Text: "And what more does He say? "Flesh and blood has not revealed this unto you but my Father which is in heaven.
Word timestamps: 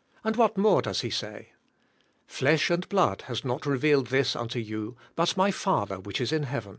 "And 0.24 0.36
what 0.36 0.56
more 0.56 0.82
does 0.82 1.00
He 1.00 1.10
say? 1.10 1.48
"Flesh 2.28 2.70
and 2.70 2.88
blood 2.88 3.22
has 3.22 3.44
not 3.44 3.66
revealed 3.66 4.06
this 4.06 4.36
unto 4.36 4.60
you 4.60 4.96
but 5.16 5.36
my 5.36 5.50
Father 5.50 5.98
which 5.98 6.20
is 6.20 6.30
in 6.30 6.44
heaven. 6.44 6.78